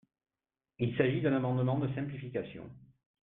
[0.79, 2.67] Il s’agit d’un amendement de simplification.